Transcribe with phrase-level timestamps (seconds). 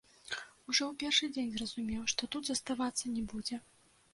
[0.69, 3.63] Ужо ў першы дзень зразумеў, што тут заставацца не будзе.